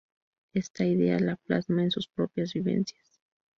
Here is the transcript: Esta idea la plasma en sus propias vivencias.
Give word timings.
Esta 0.55 0.83
idea 0.83 1.19
la 1.19 1.35
plasma 1.35 1.83
en 1.83 1.91
sus 1.91 2.07
propias 2.07 2.53
vivencias. 2.55 3.21